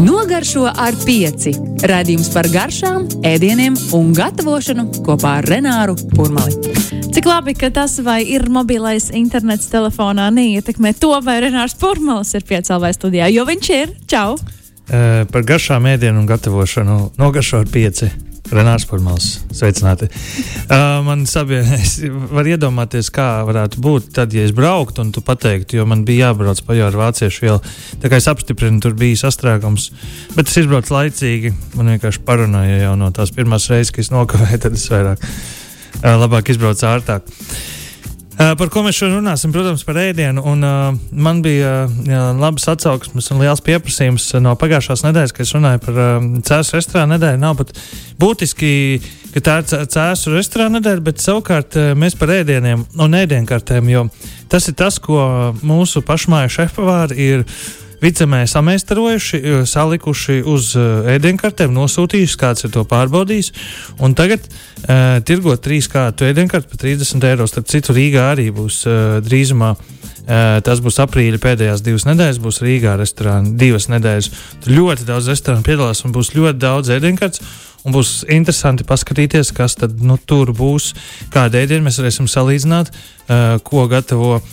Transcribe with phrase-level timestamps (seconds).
[0.00, 1.52] Nogaršo ar pieci.
[1.86, 6.74] Radījums par garšām, ēdieniem un gatavošanu kopā ar Renāru Kurmali.
[7.14, 12.46] Cik labi, ka tas, vai ir mobilais internets telefonā, neietekmē to, vai Renārs Pūraņs ir
[12.48, 13.96] piecēlājis studijā, jo viņš ir.
[14.10, 14.34] Čau!
[14.34, 18.10] Uh, par garšām ēdienu un gatavošanu nogaršo ar pieci.
[18.52, 20.08] Renārs Pūraņs, sveicināti.
[20.64, 25.24] Uh, man sabiedrē, es varu iedomāties, kā varētu būt tad, ja es brauktu un tu
[25.24, 27.60] pateiktu, jo man bija jābrauc pa jau ar vāciešu vielu.
[28.02, 29.90] Tā kā es apstiprinu, tur bija sastrēgums,
[30.36, 31.54] bet es izbraucu laicīgi.
[31.78, 36.12] Man vienkārši parunāja jau no tās pirmās reizes, kad es nokavēju, tad es vairāk, uh,
[36.20, 37.32] labāk izbraucu ārtāk.
[37.32, 37.83] Uh,
[38.38, 39.52] par ko mēs šodien runāsim?
[39.54, 40.42] Protams, par ēdienu.
[40.50, 45.54] Un, uh, man bija uh, labas atsauksmes un liels pieprasījums no pagājušās nedēļas, kad es
[45.54, 47.42] runāju par uh, cēsu restorānu nedēļu.
[47.44, 47.70] Nav pat
[48.20, 48.72] būtiski,
[49.36, 54.08] ka tā ir cēsu restorāna nedēļa, bet savukārt uh, mēs par ēdieniem un ēdienkartēm, jo
[54.50, 55.22] tas ir tas, ko
[55.62, 57.48] mūsu pašmāju šefpavāri ir
[58.02, 60.72] Vicemē samēstarojuši, salikuši uz
[61.14, 63.52] ēdienkartēm, nosūtījuši, kāds ir to pārbaudījis.
[64.04, 67.46] Un tagad uh, tirgot trīs kārtu ēdienkarti par 30 eiro.
[67.50, 69.74] Starp citu, Rīgā arī būs uh, drīzumā.
[70.24, 74.30] Uh, tas būs aprīļa pēdējās divas nedēļas, būs Rīgā restorāna divas nedēļas.
[74.64, 77.44] Tur ļoti daudz restorānu piedalās un būs ļoti daudz ēdienkartes.
[77.84, 80.94] Un būs interesanti paskatīties, kas tad nu, tur būs,
[81.34, 84.46] kāda ēdiena mēs varēsim salīdzināt, uh, ko gatavo uh,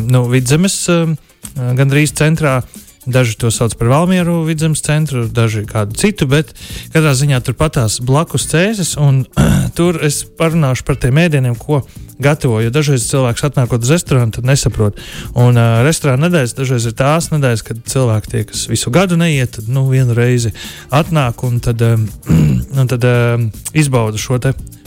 [0.00, 0.80] nu, vidzemes.
[0.88, 1.12] Uh,
[1.56, 2.60] gandrīz centrā.
[3.08, 6.50] Daži to sauc par Valmieru vidzemes centru, daži kādu citu, bet
[6.92, 8.92] katrā ziņā turpatās blakus cēsis.
[9.78, 11.80] tur es parunāšu par tiem ēdieniem, ko
[12.20, 12.60] gatavo.
[12.60, 15.00] Jo dažreiz cilvēks atnākot uz restorānu, tad nesaprot.
[15.32, 19.56] Un uh, restorāna nedēļas dažreiz ir tās nedēļas, kad cilvēki tie, kas visu gadu neiet,
[19.56, 20.52] tad nu, vienu reizi
[20.92, 22.04] atnāk un tad, um,
[22.84, 24.42] un tad um, izbauda šo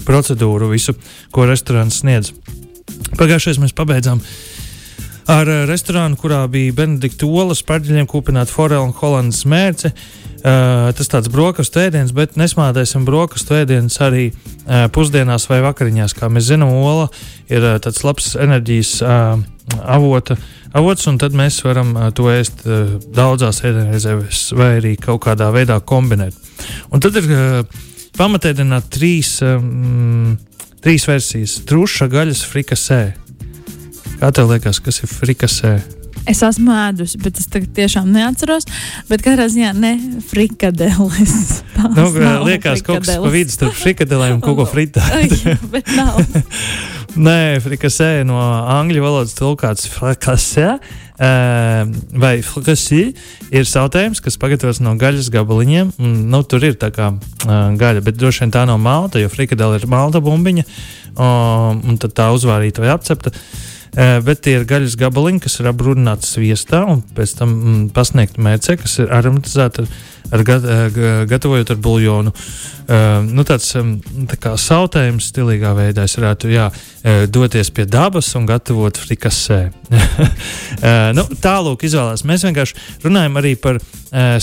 [0.05, 0.93] procedūru, visu,
[1.33, 2.29] ko restorāns sniedz.
[3.17, 4.52] Pagājušajā mēs pabeidzām uh,
[5.29, 9.93] ar uh, restorānu, kurā bija Benedikta olas, pārģeļiem kūpināta forela un holandas mērce.
[10.43, 16.15] Uh, tas tāds brokastu ēdiens, bet nesmādēsim brokastu ēdienus arī uh, pusdienās vai vakariņās.
[16.17, 17.07] Kā mēs zinām, ola
[17.47, 19.39] ir uh, tāds labs enerģijas uh,
[19.87, 20.35] avota,
[20.75, 25.47] avots, un tad mēs varam uh, to ēst uh, daudzās ēdienreizēs vai arī kaut kādā
[25.55, 26.35] veidā kombinēt.
[26.91, 27.83] Un tad ir uh,
[28.19, 30.35] pamatēdienā trīs, um,
[30.83, 33.03] trīs versijas- truša, gaļas, frikasē.
[34.23, 35.69] Kā tev liekas, kas ir frikasē?
[36.31, 38.63] Es esmu ēdusi, bet es tiešām neatceros.
[39.09, 39.89] Bet katrā ziņā ne
[40.29, 41.33] frikadeles.
[41.97, 42.05] Nu,
[42.45, 45.55] liekas, kaut kas pa vidu starp frikadelēm un kaut ko fritētu.
[45.73, 46.21] bet nav.
[47.27, 48.37] Nē, frikasē no
[48.77, 50.69] angļu valodas tulkāts frikasē.
[52.23, 53.01] Vai frikasī
[53.51, 55.91] ir sautējums, kas pagatavots no gaļas gabaliņiem.
[55.99, 57.11] Un, nu, tur ir tā kā
[57.43, 60.65] gaļa, bet droši vien tā nav malta, jo frikadela ir malta bumbiņa.
[61.19, 63.35] Un tad tā uzvārīta vai apcepta.
[63.35, 68.41] Uh, bet tie ir gaļas gabaliņi, kas ir apgrūtināti sviestā un pēc tam mm, pasniegti
[68.41, 69.91] mērcē, kas ir aromatizēti ar,
[70.31, 72.33] ar, eh, gatavojot ar buļļonu.
[72.83, 73.69] Uh, nu, tāds
[74.27, 79.59] tā kā sautējums, stilīgā veidā es varētu jā, uh, doties pie dabas un gatavot frikasē.
[81.17, 82.25] nu, tālāk izvēlēties.
[82.27, 83.79] Mēs vienkārši runājam arī par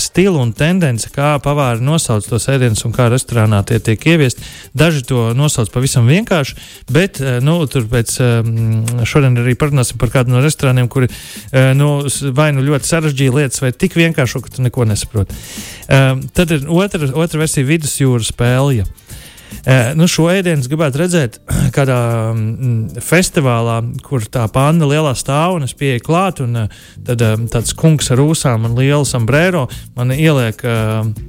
[0.01, 4.43] stilu un tendenci, kā pavāri nosauc tos ēdienus un kā restorānā tie tiek ieviesti.
[4.75, 6.57] Daži to nosauc pavisam vienkārši,
[6.91, 11.07] bet nu, tur pēc um, šodien arī parunāsim par kādu no restorāniem, kuri
[11.77, 11.93] nu,
[12.35, 15.39] vai nu ļoti sarežģīja lietas, vai tik vienkārši, ka tu neko nesaproti.
[15.87, 18.85] Uh, tad ir otra, otra versija vidusjūras spēle.
[19.61, 21.39] Uh, nu, šo ēdienu gribētu redzēt
[21.75, 21.99] kādā
[22.33, 26.43] mm, festivālā, kur tā panda lielā stāv un es pieeju klāt.
[26.45, 29.67] Un, uh, tad um, tāds kungs ar ūsām un lielu sombrero
[29.97, 30.61] man ieliek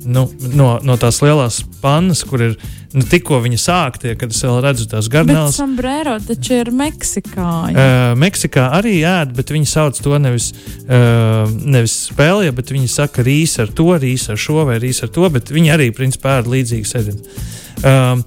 [0.05, 0.25] nu,
[0.55, 2.56] no, no tās lielās pannas, kur ir
[2.97, 5.56] nu, tikko viņa sāktie, kad es redzu tās garnēlas.
[5.56, 7.49] Sombrero taču ir Meksikā.
[7.72, 7.87] Ja?
[8.12, 10.53] Uh, Meksikā arī ēd, bet viņi sauc to nevis,
[10.84, 15.12] uh, nevis spēlē, bet viņi saka rīs ar to, rīs ar šo vai rīs ar
[15.15, 17.50] to, bet viņi arī principā ēd līdzīgas ēdienas.
[17.81, 18.25] Um,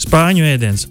[0.00, 0.88] spāņu ēdiens.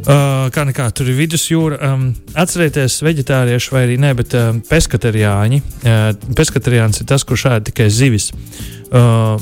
[0.00, 1.76] Uh, kā nekā tur ir vidusjūra.
[1.90, 2.04] Um,
[2.38, 5.60] atcerieties, vegetārieši vai arī ne, bet um, peskateriāņi.
[5.84, 6.04] Uh,
[6.38, 8.30] peskateriāns ir tas, kurš ēd tikai zivis.
[8.88, 9.36] Uh,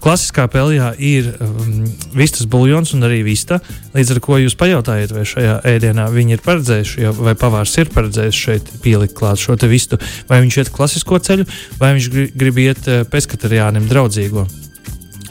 [0.00, 1.84] klasiskā pelijā ir um,
[2.16, 3.60] vistas buļļons un arī vista.
[3.94, 7.92] Līdz ar to jūs pajautājat, vai šajā ēdienā viņi ir paredzējuši, jau, vai pavārs ir
[7.94, 10.00] paredzējis šeit pielikt klāt šo vistu,
[10.30, 11.46] vai viņš iet klasisko ceļu,
[11.78, 14.48] vai viņš grib, iet uh, peskateriānim draudzīgo.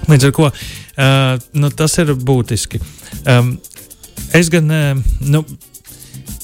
[0.10, 0.54] Līdz ar to
[1.00, 2.82] Uh, nu, tas ir būtiski.
[3.24, 3.54] Um,
[4.36, 5.46] es gan, uh, nu,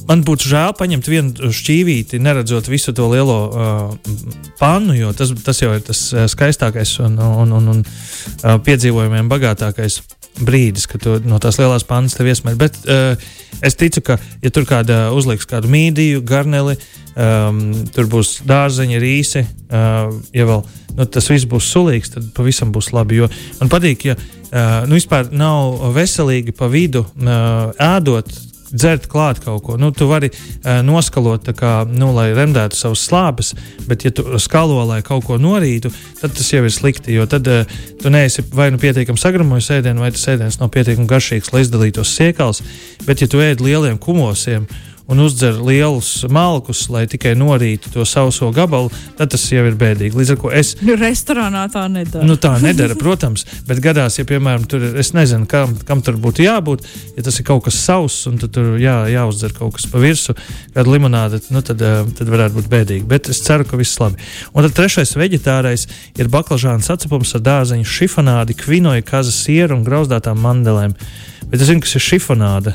[0.07, 4.13] man būtu žēl paņemt vienu šķīvīti, neredzot visu to lielo uh,
[4.61, 9.99] pannu, jo tas, tas jau ir tas skaistākais un, un, un, un uh, piedzīvojumiem bagātākais
[10.41, 12.59] brīdis, kad no tās lielās pannas tev iesmēķi.
[12.59, 13.27] Bet uh,
[13.65, 16.77] es ticu, ka, ja tur kāda uzliks kādu mīdiju, garneli,
[17.15, 17.61] um,
[17.95, 20.65] tur būs dārzeņi, rīsi, uh, ja vēl
[20.95, 23.21] nu, tas viss būs sulīgs, tad pavisam būs labi.
[23.21, 23.29] Jo
[23.61, 28.33] man patīk, ja uh, nu, vispār nav veselīgi pa vidu uh, ēdot
[28.75, 29.77] dzert klāt kaut ko.
[29.81, 33.53] Nu, tu vari uh, noskalot, kā, nu, lai remdētu savus slāpes,
[33.89, 35.91] bet, ja tu skalo, lai kaut ko norītu,
[36.21, 37.15] tad tas jau ir slikti.
[37.15, 41.09] Jo tad uh, tu neesi vai nu pietiekami sagramojis ēdienu, vai tas ēdiens nav pietiekami
[41.09, 42.61] garšīgs, lai izdalītos sēkals.
[43.07, 44.67] Bet, ja tu ēd lieliem kumosiem,
[45.07, 50.17] un uzdzer lielus malkus, lai tikai norītu to sauso gabalu, tad tas jau ir bēdīgi.
[50.17, 50.73] Līdz ar to es.
[50.85, 52.25] Nu, restorānā tā nedara.
[52.25, 56.45] Nu, tā nedara, protams, bet gadās, ja, piemēram, tur es nezinu, kam, kam tur būtu
[56.45, 56.87] jābūt,
[57.17, 60.37] ja tas ir kaut kas sauss, un tur jā, jāuzdzer kaut kas pa virsmu,
[60.73, 63.05] kāda limonāde, nu, tad, eh, tad varētu būt bēdīgi.
[63.09, 64.17] Bet es ceru, ka viss labi.
[64.53, 65.85] Un tad trešais veģetārais
[66.17, 70.97] ir baklažāna sacepums ar dārzeņu šifonādi, kvinoju, kazas sieru un grauzdātām mandelēm.
[71.45, 72.73] Bet es zinu, kas ir šifonāde.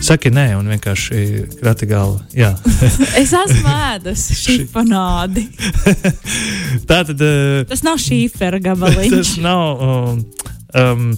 [0.00, 1.22] Saki, nē, un vienkārši
[1.60, 2.22] krati galvu.
[3.20, 5.44] es esmu ēdusi šifonādi.
[6.88, 7.16] Tā tad.
[7.20, 9.16] Uh, tas nav šīfera gabaliņš.
[9.18, 9.82] tas nav.
[9.84, 10.22] Um,
[10.76, 11.10] um,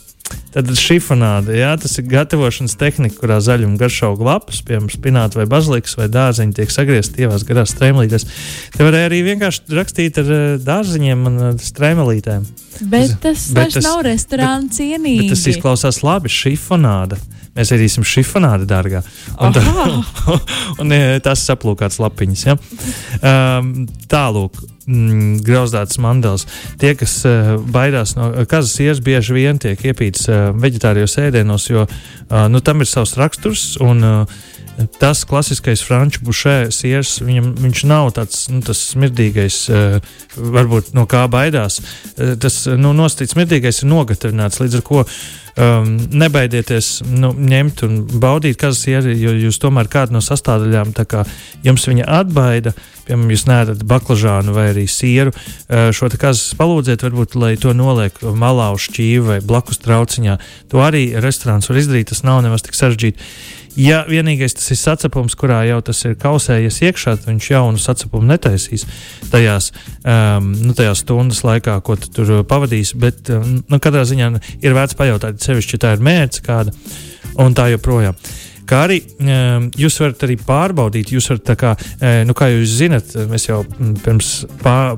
[0.52, 5.96] Tad šifonāde, jā, tas ir gatavošanas tehnika, kurā zaļuma garšauga lapas, piemēram, spināta vai bazilikas
[5.96, 8.26] vai dārziņi tiek sagriezti tievās garās strēmelītēs.
[8.76, 12.44] Te varēja arī vienkārši rakstīt ar uh, dārziņiem un uh, strēmelītēm.
[12.92, 15.30] Bet tas, bet tas nav restorāns cienīgi.
[15.32, 17.20] Tas izklausās labi, šifonāde
[17.56, 19.02] mēs ēdīsim šifonādi dārgā.
[19.42, 19.62] Un, tā,
[20.82, 22.44] un tas saplūkāts lapiņas.
[22.48, 22.58] Ja?
[23.20, 23.74] Um,
[24.10, 24.62] tālūk.
[24.86, 26.42] Mm, grauzdātas mandeles.
[26.82, 31.84] Tie, kas uh, baidās no kazas ielas, bieži vien tiek iepīts uh, veģetārijos ēdienos, jo
[31.86, 33.76] uh, nu, tam ir savs raksturs.
[33.82, 34.42] Un, uh,
[34.98, 39.58] Tas klasiskais franču bušē sieras, viņam, viņš nav tāds nu, smirdīgais,
[40.32, 41.76] varbūt no kā baidās.
[42.16, 45.04] Tas nu, nostīts smirdīgais ir nogatavināts, līdz ar to
[45.56, 51.06] um, nebaidieties nu, ņemt un baudīt kazas ieri, jo jūs tomēr kādu no sastāvdaļām, tā
[51.08, 51.24] kā
[51.66, 52.74] jums viņa atbaida,
[53.06, 58.18] piemēram, jūs neēdat baklažānu vai arī sieru, uh, šo kazas palūdziet, varbūt, lai to noliek
[58.36, 60.38] malā uz šķīvi vai blakus trauciņā.
[60.72, 63.32] To arī restorāns var izdarīt, tas nav nemaz tik sarežģīti.
[63.78, 68.28] Ja vienīgais tas ir sacepums, kurā jau tas ir kausējies iekšā, tad viņš jaunu sacepumu
[68.28, 68.84] netaisīs
[69.32, 69.70] tajās,
[70.04, 72.98] um, nu, tajās stundas laikā, ko tu tur pavadīsi.
[73.00, 74.28] Bet um, nu, katrā ziņā
[74.60, 76.76] ir vērts pajautāt, sevišķi, ja tā ir mērķis kāda
[77.40, 78.18] un tā joprojām.
[78.68, 81.72] Kā arī um, jūs varat arī pārbaudīt, jūs varat, kā,
[82.28, 83.62] nu, kā jūs zinat, mēs jau
[84.04, 84.30] pirms
[84.62, 84.96] pār,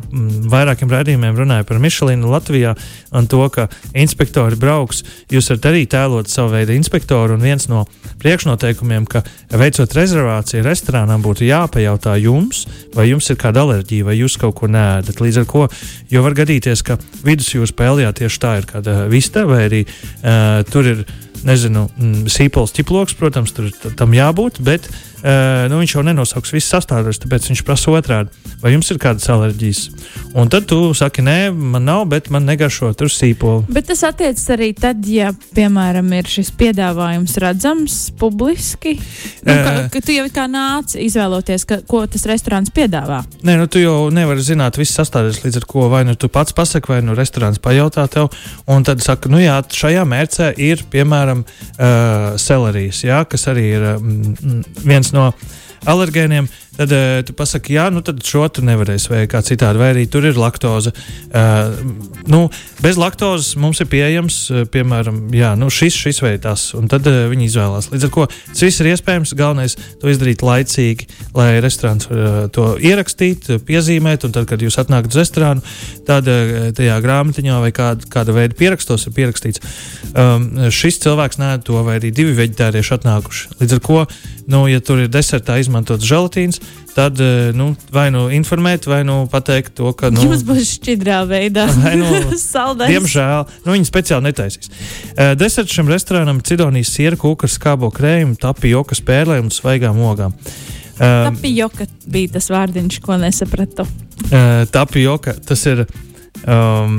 [0.52, 2.74] vairākiem rādījumiem runājām par Michelinu Latvijā
[3.14, 3.66] un to, ka
[3.96, 5.02] inspektori brauks.
[5.32, 7.84] Jūs varat arī tēlot savu veidu inspektoru, un viens no
[8.22, 9.24] priekšnoteikumiem, ka
[9.54, 12.64] veicot rezervāciju restorānā, būtu jāpajautā jums,
[12.94, 15.20] vai jums ir kāda alerģija, vai jūs kaut ko nēdat.
[15.24, 15.66] Līdz ar to,
[16.12, 20.90] jo var gadīties, ka vidusjūras pēlijā tieši tā ir kāda vista, vai arī uh, tur
[20.90, 21.04] ir
[21.42, 26.70] nezinu, mm, sīpols ķiploks, protams, tur tam jābūt, bet uh, nu, viņš jau nenosauks visas
[26.76, 28.42] sastāvdaļas, tāpēc viņš prasa otrādi.
[28.62, 29.80] Vai jums ir kādas alerģijas?
[30.38, 33.66] Un tad tu saki, nē, man nav, bet man negaršo tur sīpolu.
[33.74, 38.94] Bet tas attiecas arī tad, ja, piemēram, ir šis piedāvājums redzams publiski.
[39.44, 43.20] Nu, ka, ka tu jau kā nāc izvēloties, ka, ko tas restorāns piedāvā.
[43.44, 46.56] Nē, nu tu jau nevari zināt visas sastāvdaļas, līdz ar ko vai nu tu pats
[46.56, 48.32] pasaki, vai nu restorāns pajautā tev,
[48.70, 53.86] un tad saka, nu jā, šajā mērcē ir, piemēram, uh, selerijas, jā, kas arī ir
[53.94, 53.98] uh,
[54.84, 55.30] viens no
[55.86, 56.48] alergēniem.
[56.74, 60.04] Tad uh, tu pasaki, jā, nu tad šo tu nevarēsi veikt kā citādi, vai arī
[60.10, 60.90] tur ir laktoze.
[61.30, 61.76] Uh,
[62.30, 62.48] nu,
[62.82, 67.06] bez laktozes mums ir pieejams, uh, piemēram, jā, nu šis, šis vai tas, un tad
[67.10, 67.90] uh, viņi izvēlās.
[67.92, 69.36] Līdz ar to tas viss ir iespējams.
[69.38, 75.14] Galvenais to izdarīt laicīgi, lai restorāns uh, to ierakstīt, piezīmēt, un tad, kad jūs atnākat
[75.14, 75.62] uz restorānu,
[76.08, 79.62] tad uh, tajā grāmatiņā vai kāda, kāda veida pierakstos ir pierakstīts,
[80.10, 83.58] um, šis cilvēks nē, to vai arī divi veģetārieši atnākuši.
[83.62, 84.06] Līdz ar to,
[84.50, 86.60] nu, ja tur ir desertā izmantots želatīns,
[86.94, 90.10] tad eh, nu, vai nu informēt, vai nu pateikt to, ka.
[90.14, 91.66] Nu, Jums būs šķidrā veidā
[92.00, 92.10] nu,
[92.40, 92.92] saldēs.
[92.92, 94.70] Diemžēl nu, viņi speciāli netaisīs.
[94.70, 100.36] Uh, deserts šim restorānam ir Cidonijas siera, kūkas, skābo krējumu, tapioka spēlēm un svaigām ogām.
[100.94, 103.86] Uh, tapioka bija tas vārdiņš, ko nesapratu.
[104.70, 105.82] Tapioka tas ir
[106.42, 106.98] um,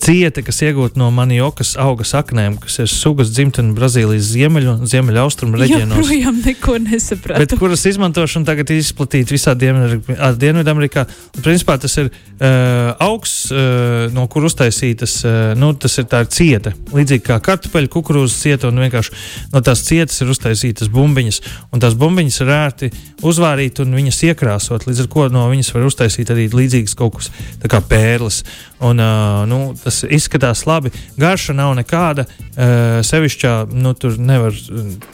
[0.00, 5.60] cieta, kas iegūta no maniokas auga saknēm, kas ir sugas dzimtene Brazīlijas ziemeļu un ziemeļaustrumu
[5.60, 5.98] reģionos.
[6.00, 7.42] Joprojām neko nesapratu.
[7.42, 11.04] Bet kuras izmantošana tagad ir izplatīta visā Dienvidamerikā.
[11.40, 16.32] Principā tas ir uh, augs, uh, no kur uztaisītas, uh, nu, tas ir tā ir
[16.32, 16.74] cieta.
[16.96, 19.14] Līdzīgi kā kartupeļu kukurūzas cieta, un vienkārši
[19.54, 21.42] no tās cietas ir uztaisītas bumbiņas,
[21.74, 22.92] un tās bumbiņas ir ērti
[23.26, 27.30] uzvārīt un viņas iekrāsot, līdz ar ko no viņas var uztaisīt arī līdzīgas kaut kas,
[27.60, 28.42] tā kā pērles.
[28.80, 30.92] Un, uh, nu, tas izskatās labi.
[31.20, 32.26] Garša nav nekāda.
[32.26, 34.56] Uh, sevišķā nu, tur nevar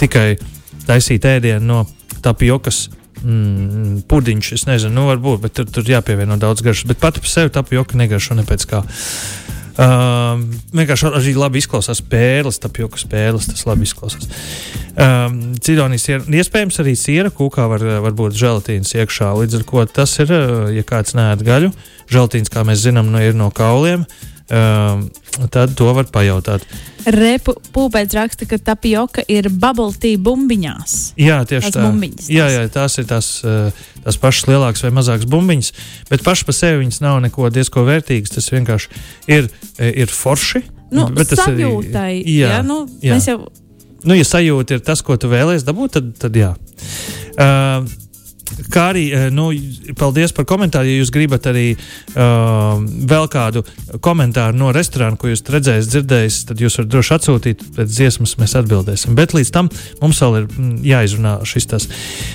[0.00, 0.36] tikai
[0.86, 1.82] taisīt ēdienu no
[2.24, 2.86] tapjokas.
[3.26, 6.86] Mm, pudiņš, es nezinu, nu, varbūt, bet tur, tur jāpievieno daudz garšas.
[6.90, 8.82] Bet pati par sevi tapjoka negaršo ne pēc kā.
[9.76, 10.38] Uh,
[10.72, 14.30] vienkārši arī labi izklausās pērles, tapjokas pērles, tas labi izklausās.
[14.96, 19.34] Um, Cidonijas ir iespējams arī siera, kūkā var, var būt želatīns iekšā.
[19.36, 20.32] Līdz ar to tas ir,
[20.72, 21.74] ja kāds nēd gaļu,
[22.08, 24.06] želatīns, kā mēs zinām, nu, ir no kauliem.
[24.46, 25.08] Um,
[25.50, 26.62] tad to var pajautāt.
[27.10, 30.94] Repūpēts raksta, ka tapioka ir bubble tea bumbiņās.
[31.18, 31.86] Jā, tieši tās tā.
[31.86, 33.30] Bumbiņas, jā, jā, tās ir tās,
[34.04, 35.72] tās pašas lielākas vai mazākas bumbiņas,
[36.10, 38.36] bet pašas par sevi viņas nav neko diezko vērtīgas.
[38.38, 38.90] Tas vienkārši
[39.34, 39.50] ir,
[39.82, 40.62] ir forši.
[40.94, 43.18] Nu, bet tas sajūtai, arī jā, jā, nu, jā.
[43.26, 43.40] jau...
[44.06, 46.52] Nu, ja sajūta ir tas, ko tu vēlēsies dabūt, tad, tad jā.
[47.34, 47.82] Uh,
[48.72, 49.48] Kā arī, nu,
[49.98, 50.88] paldies par komentāru.
[50.88, 52.78] Ja jūs gribat arī uh,
[53.10, 53.62] vēl kādu
[54.04, 58.56] komentāru no restorāna, ko jūs redzējāt, dzirdējāt, tad jūs varat droši atsūtīt pēc dziesmas, mēs
[58.62, 59.16] atbildēsim.
[59.18, 59.70] Bet līdz tam
[60.02, 60.46] mums vēl ir
[60.92, 61.88] jāizrunā šis tas.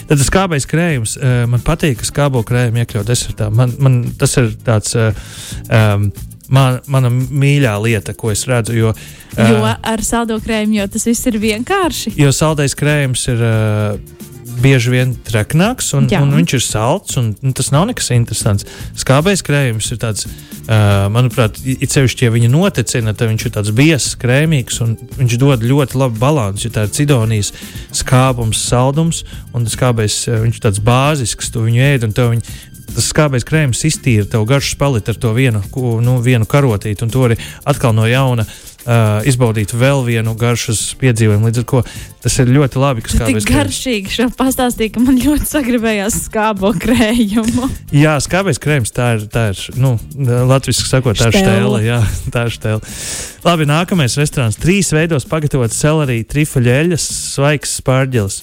[0.10, 3.50] Tad skābais krējums, uh, man patīk, ka skābo krējumu iekļaut desertā.
[3.54, 4.98] Man, man tas ir tāds.
[4.98, 5.16] Uh,
[5.72, 6.12] um,
[6.52, 8.76] man, mana mīļā lieta, ko es redzu.
[8.78, 8.96] Jo,
[9.38, 12.18] jo ar saldo krējumu jau tas viss ir vienkārši.
[12.20, 13.48] Jo saldais krējums ir.
[13.48, 14.28] Uh,
[14.62, 16.22] bieži vien traknāks, un, Jā.
[16.24, 17.18] un viņš ir salds.
[17.20, 18.68] Un, un tas nav nekas interesants.
[19.00, 23.74] Skābais krējums ir tāds, uh, manuprāt, it sevišķi, ja viņa notecina, tad viņš ir tāds
[23.76, 26.72] biezs, krēmīgs, un viņš dod ļoti labu balansu.
[26.74, 27.54] Tā ir cidonijas
[28.02, 29.24] skābums, saldums,
[29.58, 32.60] un skābais viņš ir tāds bāzisks, tu viņu ēd, un tev viņa,
[32.96, 35.64] tas skābais krējums iztīra tev garšas palīdz ar to vienu,
[36.04, 41.50] nu, vienu karotīti, un to arī atkal no jauna uh, izbaudīt vēl vienu garšas piedzīvojumu.
[41.50, 41.82] Līdz ar to
[42.24, 43.06] tas ir ļoti labi.
[43.08, 44.14] Tas ir garšīgi.
[44.16, 47.70] Šo pastāstīju, ka man ļoti sagribējās skābo krējumu.
[48.04, 49.96] jā, skābais krējums tā ir, tā ir nu,
[50.52, 51.82] latviešu sakot, tā ir štēle.
[51.86, 52.02] Jā,
[52.34, 52.96] tā ir štēle.
[53.48, 54.60] Labi, nākamais restorāns.
[54.62, 58.42] Trīs veidos pagatavots celerija, trifuļeļas, svaigs spārģelis.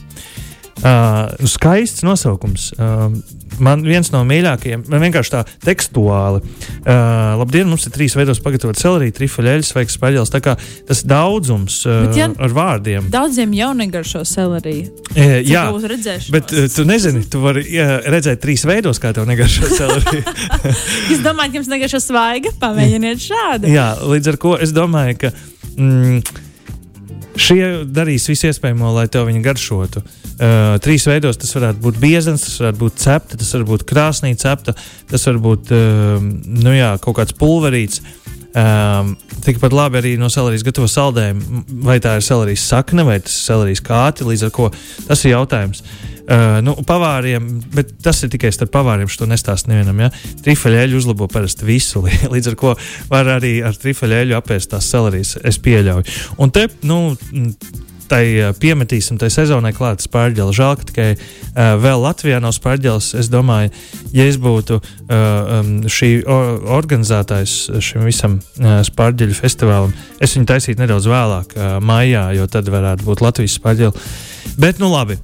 [0.78, 2.70] Uh, skaists nosaukums.
[2.78, 3.08] Uh,
[3.58, 6.42] man viens no mīļākajiem, man vienkārši tā tekstuāli.
[6.85, 10.32] Uh, labdien, mums ir trīs veidos pagatavot celeriju, trifuļeļus, vai spaļģelis.
[10.35, 10.54] Tā kā
[10.88, 13.11] tas daudzums uh, bet, ja ar vārdiem.
[13.11, 14.92] Daudziem jau negaršo celeriju.
[15.18, 15.66] E, jā,
[16.35, 20.37] bet uh, tu nezini, tu vari uh, redzēt trīs veidos, kā tev negaršo celeriju.
[21.11, 22.54] Jūs domājat, ka jums negaršo svaiga?
[22.62, 23.75] Pamēģiniet šādi.
[23.75, 25.35] Jā, līdz ar ko es domāju, ka.
[25.75, 26.47] Mm,
[27.38, 30.02] Šie darīs visu iespējamo, lai tev viņa garšotu.
[30.38, 34.33] Uh, trīs veidos tas varētu būt biezens, tas varētu būt cepta, tas var būt krāsnī
[34.38, 34.75] cepta,
[35.11, 38.02] tas var būt uh, nu jā, kaut kāds pulverīts.
[38.56, 39.10] Um,
[39.44, 41.64] Tikpat labi arī no selerijas gatavo saldējumu.
[41.84, 44.68] Vai tā ir selerijas sakne vai tas ir selerijas kāte, līdz ar to
[45.08, 45.82] tas ir jautājums.
[46.28, 49.08] Uh, nu, pavāriem, bet tas ir tikai starp pavāriem.
[49.08, 50.00] Šo nestāstu nevienam.
[50.04, 50.10] Ja?
[50.44, 52.02] Trifeļeļu uzlabo parasti visu.
[52.34, 52.74] Līdz ar to
[53.12, 55.36] var arī ar trifeļeļu apēst tās selerijas.
[55.44, 56.04] Es pieļauju.
[56.40, 57.16] Un te, nu,
[58.08, 60.54] tai eh, piemetīsim tai sezonai klāt spārģeli.
[60.56, 63.12] Žēl, ka tikai uh, vēl Latvijā nav spārģelis.
[63.20, 63.72] Es domāju,
[64.16, 70.82] ja es būtu uh, um, šī organizētājs šim visam uh, spārģeļu festivālam, es viņu taisītu
[70.82, 74.08] nedaudz vēlāk, uh, maijā, jo tad varētu būt Latvijas spārģeli.
[74.58, 75.14] Bet, nu labi,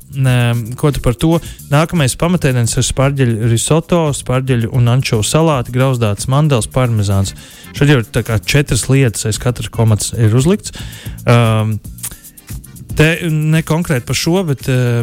[0.78, 1.40] ko tu par to?
[1.72, 7.32] Nākamais pamatēdiens ir spārģeļu risoto, spārģeļu un ančovu salāti, grauzdāts mandels, parmezāns.
[7.74, 10.76] Šeit jau ir četras lietas, aiz katra komats ir uzlikts.
[11.26, 11.80] Um,
[12.98, 15.02] Te ne konkrēti par šo, bet uh,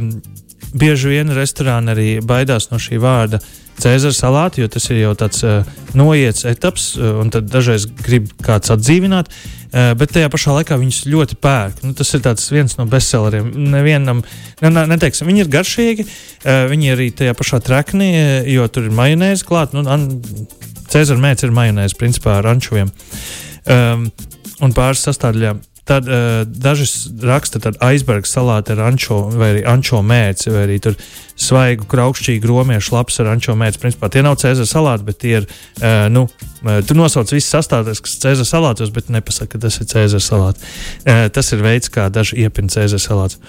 [0.71, 3.41] bieži vien restorāni arī baidās no šī vārda.
[3.81, 5.67] Cēzara salāti, jo tas ir jau tāds uh,
[5.97, 11.01] noiets etaps, uh, un tad dažreiz grib kāds atdzīvināt, uh, bet tajā pašā laikā viņus
[11.09, 11.81] ļoti pērk.
[11.87, 13.49] Nu, tas ir viens no bestselleriem.
[13.73, 14.21] Nevienam,
[14.61, 18.11] ne, ne, neteiksim, viņi ir garšīgi, uh, viņi arī tajā pašā treknī,
[18.53, 19.81] jo tur ir majonēze klāta.
[19.81, 19.87] Nu,
[20.91, 24.07] Cēzara mēģinājums ir majonēze, principā ar ančoviem um,
[24.61, 25.61] un pāris sastāvdaļām.
[25.87, 26.85] Tad uh, daži
[27.25, 30.97] raksta aizberga salātu ar ančo vai arī ančo mērci, vai arī tur
[31.41, 33.81] svaigu, kraukšķīgu romiešu lapas ar ančo mērci.
[33.81, 35.47] Principā tie nav cēzara salāti, bet tie ir,
[35.81, 39.89] uh, nu, uh, tu nosauc visas sastāvdaļas, kas cēzara salātos, bet nepasaka, ka tas ir
[39.89, 40.67] cēzara salāts.
[41.01, 43.41] Uh, tas ir veids, kā daži iepina cēzara salātus.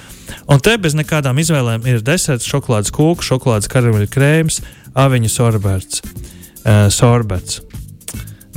[0.48, 4.62] Un te bez nekādām izvēlēm ir deserts, šokolādes kūka, šokolādes karameļa krējums,
[5.04, 6.00] aviņu sorbets.
[6.62, 7.60] Uh, sorbets.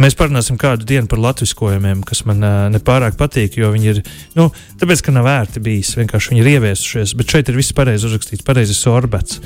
[0.01, 4.01] Mēs parunāsim kādu dienu par latviskojumiem, kas man uh, nepārāk patīk, jo viņi ir,
[4.35, 4.49] nu,
[4.81, 8.43] tāpēc, ka nav vērti bijis, vienkārši viņi ir ieviesušies, bet šeit ir viss pareizi uzrakstīts,
[8.47, 9.39] pareizi sorbets.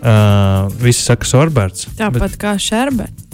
[0.00, 1.86] Uh, visi saka sorbets.
[1.98, 2.40] Tāpat bet...
[2.42, 3.28] kā šerbets.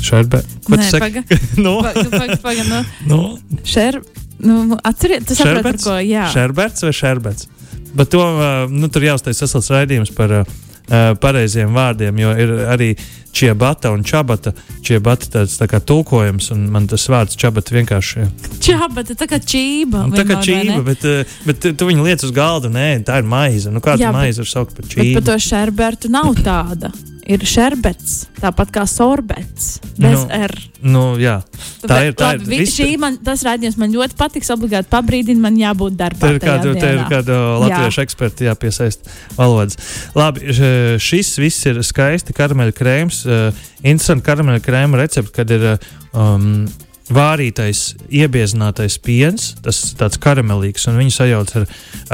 [0.00, 0.56] Šerbets.
[0.64, 1.40] Ko Nē, tu saki?
[1.66, 1.76] no.
[1.84, 2.80] paga, paga, paga, no.
[3.10, 3.20] no.
[3.68, 4.00] Šer...
[4.40, 5.98] Nu, atceriet, tu saprati, par ko.
[6.32, 7.50] Šerbets vai šerbets?
[7.92, 10.58] Bet to, uh, nu, tur jāuztais vesels raidījums par uh,
[10.90, 12.90] uh, pareiziem vārdiem, jo ir arī
[13.32, 14.52] čiabata un čabata.
[14.84, 18.26] Čiabata tāds tā kā tulkojums, un man tas vārds čabata vienkārši.
[18.64, 20.06] Čabata, tā kā čība.
[20.10, 23.30] Nu, tā kā čība, bet, uh, bet tu viņu liec uz galda, nē, tā ir
[23.30, 23.70] maize.
[23.72, 25.14] Nu, kāda maize var saukt par čību?
[25.14, 26.92] Bet par to šerbertu nav tāda
[27.30, 29.78] ir šerbets, tāpat kā sorbets.
[30.00, 30.54] Bez nu, R.
[30.80, 31.36] Nu, jā,
[31.84, 32.16] tā ir.
[32.18, 34.50] Tā labi, ir šī man, tas rādījums man ļoti patiks.
[34.54, 36.20] Obligāti pabrīdina, man jābūt darbā.
[36.26, 38.06] Tur ir kāda, ir kāda latviešu jā.
[38.08, 39.80] eksperta jāpiesaist valodas.
[40.18, 40.52] Labi,
[41.00, 43.24] šis viss ir skaisti karameļa krēms.
[43.28, 45.74] Uh, interesanti karameļa krēma recepte, kad ir.
[46.10, 46.64] Um,
[47.10, 51.64] vārītais, iebiezinātais piens, tas tāds karamelīgs, un viņu sajauc ar,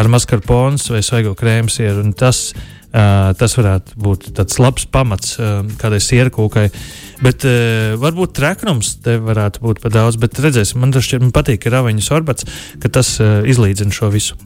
[0.01, 2.05] ar mascarpones vai svaigo krēmu sieru.
[2.17, 2.55] Tas
[2.97, 6.71] Uh, tas varētu būt tāds labs pamats uh, kādai sierkūkai.
[7.21, 11.35] Bet uh, varbūt treknums te varētu būt par daudz, bet redzēsim, man tas šķiet, man
[11.37, 12.47] patīk, ka raviņu sorbats,
[12.81, 14.39] ka tas uh, izlīdzina šo visu.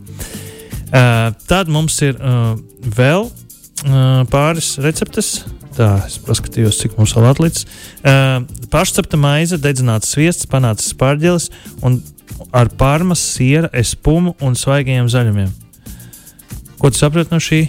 [0.90, 5.44] Uh, tad mums ir uh, vēl uh, pāris receptes.
[5.76, 7.68] Tā, es paskatījos, cik mums vēl atlicis.
[8.02, 8.42] Uh,
[8.72, 11.52] pašcepta maize, dedzināts sviests, panācis pārģelis
[11.86, 12.00] un
[12.50, 15.54] ar pārmas siera, espumu un svaigiem zaļumiem.
[16.82, 17.68] Ko tu saproti no šī?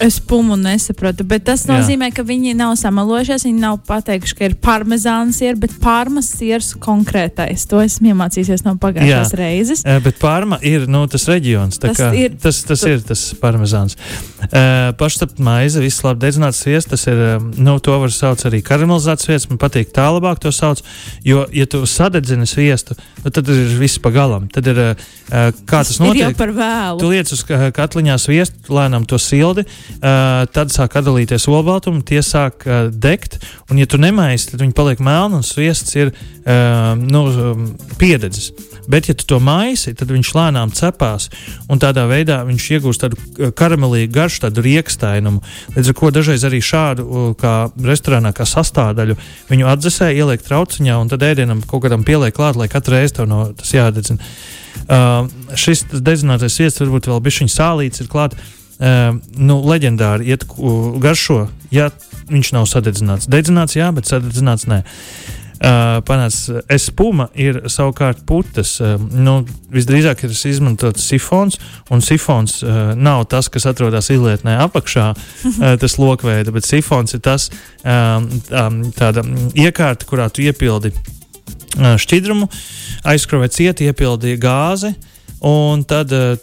[0.00, 2.14] Es pumu nesaprotu, bet tas nozīmē, Jā.
[2.16, 3.42] ka viņi nav samalojušies.
[3.44, 7.66] Viņi nav pateikuši, ka ir parmezāns siera, bet pārmas sieras konkrētais.
[7.68, 9.38] To esmu iemācījies no pagājušās Jā.
[9.42, 9.82] reizes.
[9.84, 11.76] Uh, bet pārma ir nu, tas reģions.
[11.82, 12.88] Tas, kā, ir, tas, tas tu...
[12.94, 13.98] ir tas parmezāns.
[14.48, 17.20] Uh, Paštapt maize, viss labi dedzināts sviests, tas ir,
[17.60, 19.52] nu, to var saukt arī karamelizēts sviests.
[19.52, 20.80] Man patīk tā labāk to sauc,
[21.28, 24.48] jo, ja tu sadedzini sviestu, nu, tad ir viss pagalam.
[24.48, 26.24] Tad ir, uh, kā tas notiek?
[26.24, 27.04] Ir jau par vēlu.
[27.04, 27.44] Tu liec uz
[27.76, 29.68] katliņā sviestu, lēnām to sildi.
[29.68, 33.38] Uh, tad sāk atdalīties olbaltumi, tie sāk uh, degt,
[33.70, 37.66] un, ja tu nemaisi, tad viņi paliek melni un sviests ir uh, nu, um,
[38.00, 38.50] piededzis.
[38.90, 41.28] Bet, ja tu to maisi, tad viņš lēnām cepās,
[41.70, 45.42] un tādā veidā viņš iegūst tādu karamelīgu garšu, tādu riekstainumu.
[45.76, 47.54] Līdz ar to dažreiz arī šādu, kā
[47.86, 49.18] restorānā, kā sastāvdaļu,
[49.52, 53.30] viņu atdzesē, ieliek trauciņā, un tad ēdienam kaut kādam pieliek klāt, lai katru reizi tev
[53.30, 54.32] no tas jādedzina.
[54.90, 55.28] Uh,
[55.58, 60.46] šis dedzinātais sviests varbūt vēl bišķiņš sālīts ir klāts uh, nu, leģendāri iet
[61.02, 61.42] garšo,
[61.74, 61.90] ja
[62.30, 63.28] viņš nav sadedzināts.
[63.30, 64.80] Dedzināts, jā, bet sadedzināts nē.
[65.60, 68.78] Uh, Panāca espuma ir savukārt putas.
[68.80, 71.58] Uh, nu, visdrīzāk ir izmantots sifons,
[71.92, 77.20] un sifons uh, nav tas, kas atrodas izlietnē apakšā, uh, tas lokveida, bet sifons ir
[77.26, 77.50] tas
[77.84, 82.48] um, um, tāda iekārta, kurā tu iepildi uh, šķidrumu,
[83.12, 84.94] aizskrovē cieti, iepildi gāzi,
[85.44, 86.38] un tad uh,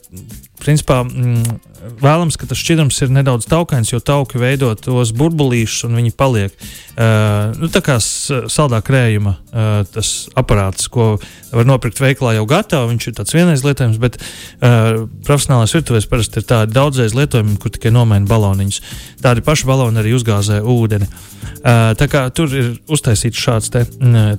[0.62, 1.58] principā mm,
[2.02, 6.54] vēlams, ka tas šķidrums ir nedaudz taukains, jo tauki veido tos burbulīšus un viņi paliek.
[6.97, 11.15] Uh, nu, tā kā saldā krējuma uh, tas aparāts, ko
[11.54, 16.41] var nopirkt veikalā jau gatavu, viņš ir tāds vienreiz lietojams, bet uh, profesionālais virtuvēs parasti
[16.41, 18.82] ir tādi daudzreiz lietojami, kur tikai nomaina baloniņus.
[19.21, 21.10] Tādi paši baloni arī uzgāzē ūdeni.
[21.58, 23.84] Uh, tā kā tur ir uztaisīts šāds te,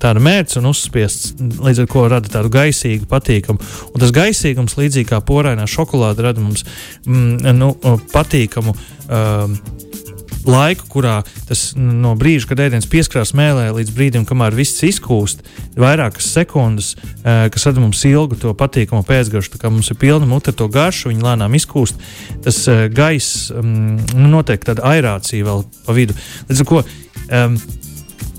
[0.02, 3.62] tāda mērķis un uzspiests, līdz ar to rada tādu gaisīgu, patīkamu.
[3.92, 6.64] Un tas gaisīgums, līdzīgi kā porainā šokolāde, rada mums
[7.06, 7.74] mm, nu,
[8.12, 8.76] patīkamu.
[9.08, 9.76] Uh,
[10.48, 15.42] laiku, kurā tas no brīža, kad ēdiens pieskarās mēlē, līdz brīdim, kamēr viss izkūst,
[15.78, 19.54] vairākas sekundes, eh, kas rada mums ilgu to patīkamu pēcgaršu.
[19.54, 22.00] Tā kā mums ir pilna mute to garšu, viņa lēnām izkūst,
[22.44, 26.16] tas eh, gaiss mm, nu, notiek tāda aerācija vēl pa vidu.
[26.48, 27.60] Līdz ar to um,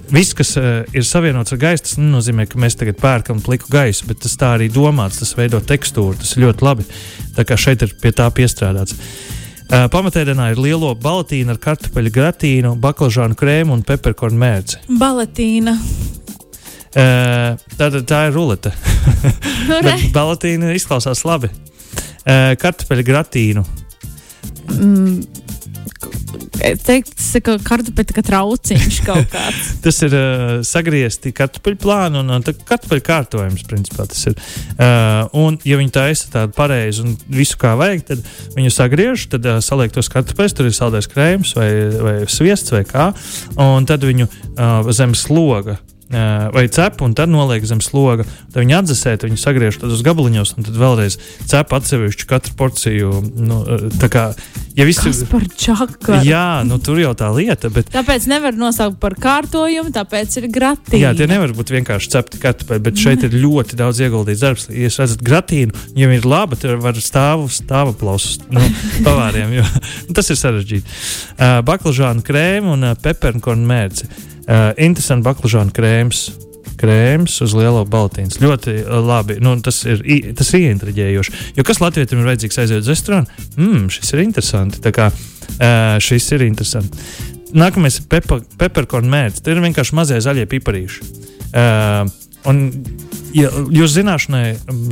[0.09, 4.07] Viss, kas uh, ir savienots ar gaisu, tas nenozīmē, ka mēs tagad pērkam pliku gaisu,
[4.09, 6.85] bet tas tā arī domāts, tas veido tekstūru, tas ir ļoti labi.
[7.37, 8.97] Tā kā šeit ir pie tā piestrādāts.
[9.69, 14.81] Uh, pamatēdienā ir lielo balatīnu ar kartupeļu gratīnu, baklažānu krēmu un pepperkornu mērci.
[14.97, 15.75] Balatīna.
[16.89, 18.73] Uh, tā, tā ir rulete.
[20.17, 21.51] Balatīna izklausās labi.
[21.53, 23.65] Uh, kartupeļu gratīnu.
[24.73, 25.21] Mm,
[26.63, 27.43] Es teiktu, tas ir
[28.29, 29.71] trauciņš kaut kāds.
[29.83, 34.37] tas ir uh, sagriezti kartupeļu plānu un uh, kartupeļu kārtojums, principā tas ir.
[34.75, 38.23] Uh, un, ja viņi taisa tādu pareizi un visu kā vajag, tad
[38.55, 42.85] viņu sagriež, tad uh, saliek tos kartupeļus, tur ir saldais krējums vai, vai sviests vai
[42.87, 43.11] kā,
[43.59, 48.25] un tad viņu uh, zem sloga vai cep, un tad noliek zem sloga.
[48.49, 51.19] Tad viņi atdzesē, viņi sagriež uz gabaliņos, un tad vēlreiz
[51.49, 53.11] cep atsevišķu katru porciju.
[53.37, 53.61] Nu,
[54.01, 54.23] tā kā
[54.79, 56.21] ja viss ir par čakaru.
[56.25, 57.69] Jā, nu, tur jau tā lieta.
[57.73, 57.91] Bet...
[57.93, 61.01] Tāpēc nevar nosaukt par kārtojumu, tāpēc ir gratīna.
[61.03, 64.69] Jā, tie nevar būt vienkārši cepti kartupeļi, bet šeit ir ļoti daudz ieguldīts darbs.
[64.71, 68.63] Ja jūs redzat gratīnu, ja ir laba, tad var stāvu stāvu plausus nu,
[69.07, 69.67] pavāriem, jo
[70.07, 70.97] nu, tas ir sarežģīti.
[71.35, 74.09] Uh, baklažānu krēmu un uh, pepernkornu mērci.
[74.49, 76.29] Uh, interesants baklažānu krēms.
[76.79, 78.39] krēms uz lielo baltīnu.
[78.41, 79.35] Ļoti uh, labi.
[79.43, 80.01] Nu, tas ir,
[80.33, 81.33] tas ir ieintriģējoši.
[81.59, 83.27] Jo kas Latvijam ir vajadzīgs aiziet uz restorānu?
[83.59, 84.81] Mm, šis ir interesanti.
[84.81, 87.03] Tā kā uh, šis ir interesanti.
[87.53, 89.43] Nākamais ir pepa, peppercorn mērķis.
[89.45, 91.05] Tie ir vienkārši mazie zaļie piparīši.
[91.49, 92.09] Uh,
[92.47, 92.59] un,
[93.35, 94.43] ja jūs zināšanai,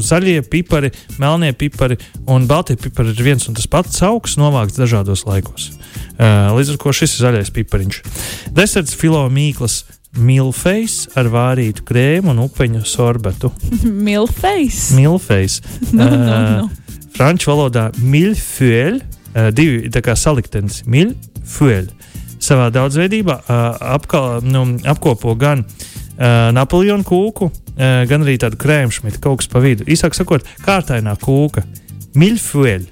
[0.03, 5.25] zaļie pipari, melnie pipari un baltie pipari ir viens un tas pats augs, novākts dažādos
[5.27, 5.71] laikos.
[6.17, 8.01] Uh, līdz ar to šis ir zaļais pipariņš.
[8.55, 9.83] Deserts filo mīklas.
[10.17, 13.51] Milfejs ar vārītu krēmu un upeņu sorbetu.
[14.07, 14.87] Milfejs.
[14.97, 15.59] Milfejs.
[15.97, 16.17] Nu, nu,
[16.63, 17.03] nu.
[17.13, 18.97] Franču valodā mīļfuēļ,
[19.57, 21.91] divi tā kā saliktenis, mīļfuēļ.
[22.47, 25.96] Savā daudzveidībā uh, apka, nu, apkopo gan uh,
[26.53, 29.85] Napoleona kūku, uh, gan arī tādu krēmšmitu, kaut kas pa vidu.
[29.89, 31.65] Īsāk sakot, kārtainā kūka,
[32.17, 32.87] mīļfuēļ.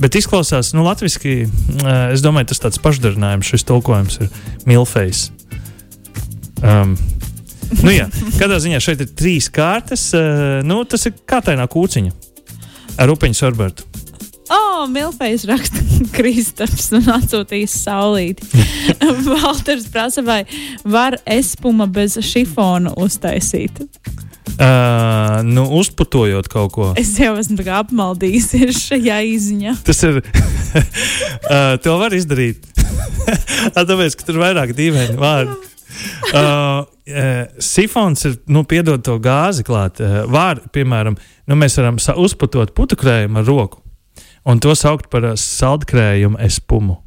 [0.00, 4.30] Bet izklausās, nu, latviešu, uh, es domāju, tas tāds pašdarinājums, šis tulkojums ir
[4.70, 5.26] milfejs.
[6.60, 6.94] Um,
[7.80, 8.06] nu, jā,
[8.38, 10.10] katrā ziņā šeit ir trīs kārtas.
[10.16, 12.16] Uh, nu, tas ir kārtainā kūciņa
[13.00, 13.88] ar upeņu sorbertu.
[14.70, 15.80] O, oh, Milfejs raksta
[16.16, 18.46] Kristaps un atsūtījis saulīti.
[19.26, 20.44] Valters prasa, vai
[20.86, 23.80] var espuma bez šifona uztaisīt.
[24.60, 26.92] Uh, nu, uzputojot kaut ko.
[27.00, 29.74] Es jau esmu apmaldījusies šajā izziņā.
[29.90, 30.22] Tas ir.
[30.22, 32.70] uh, to var izdarīt.
[33.74, 35.58] Tāpēc, ka tur ir vairāk dīvaini vārdi.
[36.30, 39.98] Uh, uh, sifons ir, nu, piedod to gāzi klāt.
[39.98, 41.18] Uh, vārdi, piemēram,
[41.50, 43.82] nu, mēs varam uzputot putukrējumu ar roku
[44.44, 47.00] un to saukt par uh, saldkrējumu espumu.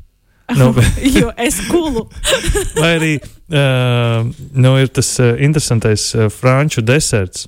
[0.57, 0.73] Nu,
[1.19, 2.07] jo es gulu.
[2.81, 7.47] vai arī uh, nu, ir tas uh, interesantais uh, franču deserts.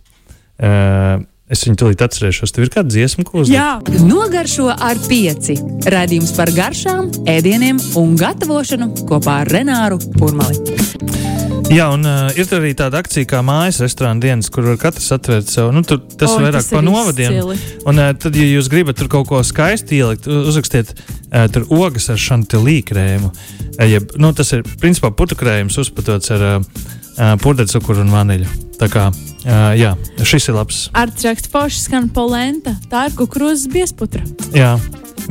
[0.56, 1.22] Uh,
[1.52, 2.54] es viņu tūlīt atcerēšos.
[2.56, 3.60] Tur ir kāda dziesma, ko uzlikt.
[3.60, 5.58] Jā, Nogaršo ar pieci.
[5.92, 11.25] Radījums par garšām, ēdieniem un gatavošanu kopā ar Renāru Kurmali.
[11.74, 15.50] Jā, un uh, ir arī tāda akcija kā mājas restorāna dienas, kur var katrs atvērt
[15.50, 15.72] sev.
[15.74, 17.38] Nu, tur, tas Oi, ir vairāk tas par ir novadiem.
[17.40, 17.58] izcili.
[17.90, 22.06] Un uh, tad, ja jūs gribat tur kaut ko skaistu ielikt, uzrakstiet uh, tur ogas
[22.14, 23.32] ar šantilī krēmu.
[23.32, 28.52] Uh, jeb, nu, tas ir principā putu krējums uzpatots ar uh, pudrcukuru un vaniļu.
[28.78, 30.84] Tā kā uh, jā, šis ir labs.
[30.94, 32.76] ar trakstu forši skan polenta.
[32.94, 34.22] Tā ir kukurūzas biesputra.
[34.54, 34.76] Jā,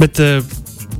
[0.02, 0.42] bet uh,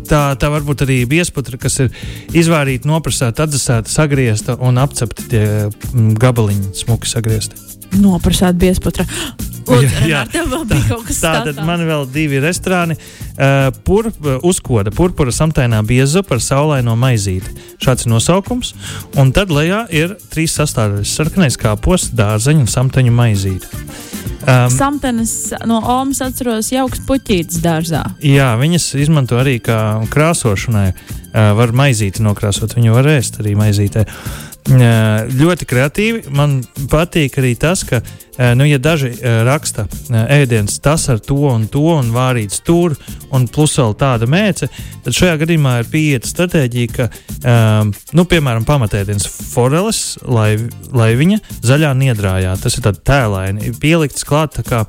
[0.09, 1.91] tā, tā var būt arī biesputra, kas ir
[2.37, 7.61] izvārīta, noprasēta, atdzesēta, sagriezta un apcepta tie mm, gabaliņi, smuki sagriezti.
[8.03, 9.07] Noprasāt biesputra.
[9.65, 10.51] Lūdzu, Jā, jā.
[11.09, 12.97] Kas Tātad man vēl divi restorāni.
[13.35, 14.11] Uh, pur,
[14.47, 17.55] uzkoda purpura samtainā bieza par saulaino maizīti.
[17.83, 18.75] Šāds ir nosaukums.
[19.19, 23.67] Un tad lejā ir trīs sastāvdaļas- sarkanais kāpos, dārzeņu un samtaņu maizīti.
[24.45, 28.03] Um, Samtenes no Omas atceros jauks puķītis dārzā.
[28.21, 30.93] jā, viņas izmanto arī kā krāsošanai.
[31.35, 34.05] Uh, var maizīti nokrāsot, viņu var ēst arī maizītē.
[34.65, 36.31] Uh, ļoti kreatīvi.
[36.31, 38.24] Man patīk arī tas, ka, uh,
[38.59, 42.97] nu, ja daži uh, raksta uh, ēdienas, tas ar to un to un vārīts tur,
[43.35, 44.69] un plus vēl tāda mēce,
[45.05, 47.09] tad šajā gadījumā ir pieeja stratēģija, ka,
[47.41, 50.55] um, nu, piemēram, pamatēdienas foreles, lai,
[50.95, 54.85] lai viņa zaļā niedrājā, tas ir tāds tēlaini, pielikts klāt tā kā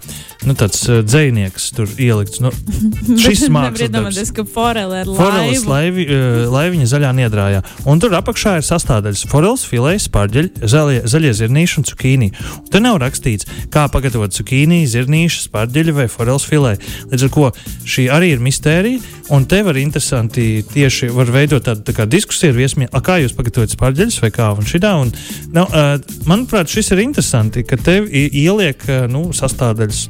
[0.45, 2.41] nu, tāds dzējnieks tur ielikts.
[2.43, 2.51] Nu,
[3.23, 4.34] šis iedomāties, darbs.
[4.36, 6.05] ka forele ir Foreles laivi,
[6.51, 7.62] laiviņa zaļā niedrājā.
[7.89, 12.31] Un tur apakšā ir sastāvdaļas foreles, filēs, pārģeļi, zaļie, zaļie zirnīši un cukīni.
[12.62, 13.35] Un tur nav rakstīts,
[13.74, 16.76] kā pagatavot cukīni, zirnīši, pārģeļi vai foreles filē.
[17.12, 17.52] Līdz ar to
[17.86, 19.02] šī arī ir mistērija.
[19.36, 23.36] Un te var interesanti tieši var veidot tādu tā diskusiju ar viesmiem, "A, kā jūs
[23.36, 24.93] pagatavojat pārģeļus vai kā un šitā.
[25.02, 25.12] Un,
[25.52, 25.65] nu,
[26.26, 30.10] manuprāt, šis ir interesanti, ka tev ieliek nu, sastāvdaļas.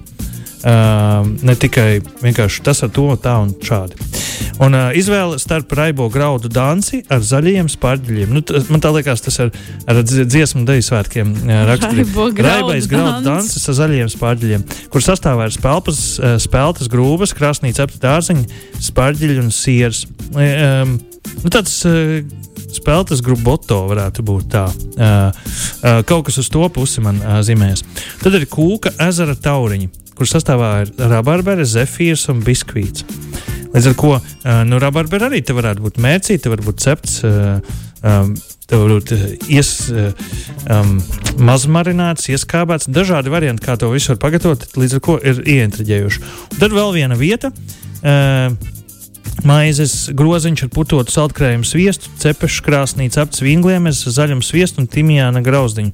[0.66, 4.00] Uh, ne tikai vienkārši tas ar to, tā un šādi.
[4.66, 8.32] Un uh, izvēle starp raibo graudu danci ar zaļiem spārģeļiem.
[8.34, 9.52] Nu, tas, man tā liekas, tas ir
[9.86, 12.08] ar dzi- dziesmu deju svētkiem uh, raksturīgi.
[12.10, 13.52] Raibo graudu Raibais graudu dancs.
[13.52, 18.48] dancis ar zaļiem spārģeļiem, kur sastāvā ir spēlpas, uh, spēltas grūvas, krāsnī cepta dārzeņi,
[18.90, 20.08] spārģeļi un siers.
[20.34, 20.98] Um,
[21.44, 22.26] nu, tāds, uh,
[22.76, 24.66] Spēlētas gruboto varētu būt tā.
[24.68, 27.86] Uh, uh, kaut kas uz to pusi man uh, zīmējas.
[28.20, 33.06] Tad ir kūka ezera tauriņi, kur sastāvā ir rabarbere, zefīrs un biskvīts.
[33.76, 34.18] Līdz ar to
[34.70, 37.22] nu, rabarbere arī te varētu būt mērcīte, te var būt cepts.
[38.06, 39.12] Um, Tev var būt
[39.54, 40.96] ies, um,
[41.46, 44.66] mazmarināts, ieskābēts, dažādi varianti, kā to visu var pagatavot.
[44.74, 46.24] Līdz ar to ir ieintriģējuši.
[46.50, 48.56] Un tad vēl viena vieta, uh,
[49.46, 55.92] Maizes groziņš ar putotu saltkrējumu sviestu, cepešu krāsnī, cepts vingliemes, zaļumu sviestu un timijāna grauzdiņu.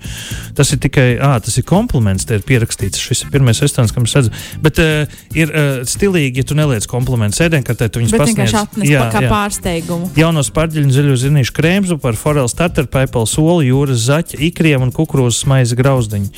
[0.56, 3.02] Tas ir tikai, ā, tas ir kompliments, te ir pierakstīts.
[3.02, 4.32] Šis ir pirmais restorāns, kam es redzu.
[4.64, 8.38] Bet uh, ir uh, stilīgi, ja tu neliec komplimentus ēdienkartē, tu viņus Bet pasniedz.
[8.40, 9.32] vienkārši atnes jā, kā jā.
[9.34, 10.12] pārsteigumu.
[10.22, 15.44] Jauno spārģeļu ziļu zinīšu krēmzu par forelu starteru, paipalu soli, jūras zaķa, ikriem un kukurūzas
[15.52, 16.32] maizi grauzdiņu.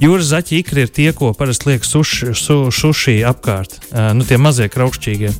[0.00, 4.40] Jūras zaķa ikri ir tie, ko parasti liek suši, su, suši apkārt, uh, nu tie
[4.40, 5.34] mazie kraukšķīgie.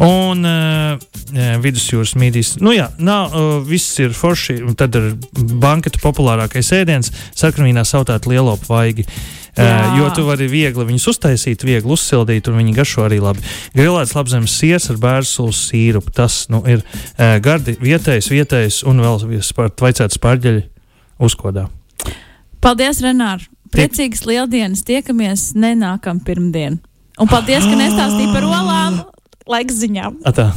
[0.00, 1.00] Un uh,
[1.60, 2.54] vidusjūras mītīs.
[2.62, 4.60] Nu, jā, nav, uh, viss ir forši.
[4.78, 5.12] Tad ir
[5.60, 9.06] banketa populārākais ēdiens- sarkanvīnā sautēt lielo vaigi.
[9.58, 13.42] Uh, jo tu vari viegli viņus uztaisīt, viegli uzsildīt, un viņi garšo arī labi.
[13.74, 16.14] Grilēts labzemes siers ar bērnu sīrupu.
[16.14, 19.18] Tas nu, ir uh, gardi, vietējais, vietējais un vēl
[19.80, 20.64] vaicāts pārģeļi
[21.20, 21.68] uzkodā.
[22.60, 23.44] Paldies, Renār!
[23.74, 24.82] Priecīgas lieldienas!
[24.86, 26.80] Tiekamies nenākam pirmdien!
[27.20, 29.02] Un paldies, ka nestāstīji par olām!
[29.48, 30.20] Laiks ziņām.
[30.28, 30.50] Atā.